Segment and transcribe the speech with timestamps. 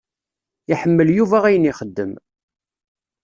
[0.73, 2.13] Iḥemmel Yuba ayen ixeddem.